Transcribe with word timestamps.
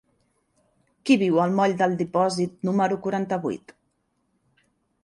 Qui 1.09 1.17
viu 1.23 1.37
al 1.43 1.53
moll 1.59 1.75
del 1.83 1.93
Dipòsit 2.01 2.57
número 2.71 2.99
quaranta-vuit? 3.05 3.79